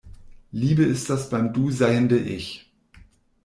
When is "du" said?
1.53-1.69